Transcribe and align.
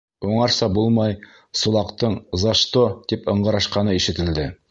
Уңарса 0.27 0.69
булмай, 0.77 1.11
Сулаҡтың, 1.61 2.17
«за 2.45 2.55
что», 2.63 2.85
тип 3.13 3.31
ыңғырашҡаны 3.35 3.97
ишетелде. 4.03 4.51